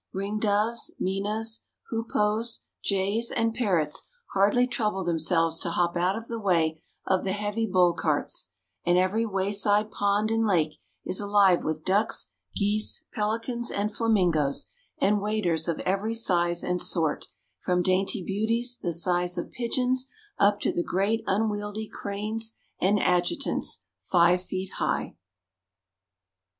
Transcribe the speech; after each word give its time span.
Ring 0.13 0.39
doves, 0.39 0.95
minas, 0.99 1.61
hoopoes, 1.91 2.61
jays 2.83 3.29
and 3.29 3.53
parrots 3.53 4.01
hardly 4.33 4.65
trouble 4.65 5.03
themselves 5.03 5.59
to 5.59 5.69
hop 5.69 5.95
out 5.95 6.15
of 6.15 6.27
the 6.27 6.39
way 6.39 6.81
of 7.05 7.23
the 7.23 7.33
heavy 7.33 7.67
bull 7.67 7.93
carts, 7.93 8.47
and 8.83 8.97
every 8.97 9.27
wayside 9.27 9.91
pond 9.91 10.31
and 10.31 10.47
lake 10.47 10.79
is 11.05 11.19
alive 11.19 11.63
with 11.63 11.85
ducks, 11.85 12.31
geese, 12.55 13.05
pelicans, 13.13 13.69
and 13.69 13.93
flamingoes 13.93 14.71
and 14.99 15.21
waders 15.21 15.67
of 15.67 15.77
every 15.81 16.15
size 16.15 16.63
and 16.63 16.81
sort, 16.81 17.27
from 17.59 17.83
dainty 17.83 18.23
beauties, 18.23 18.79
the 18.81 18.93
size 18.93 19.37
of 19.37 19.51
pigeons, 19.51 20.07
up 20.39 20.59
to 20.61 20.71
the 20.71 20.81
great 20.81 21.23
unwieldy 21.27 21.87
cranes 21.87 22.55
and 22.79 22.99
adjutants, 22.99 23.83
five 23.99 24.41
feet 24.41 24.73
high. 24.79 25.13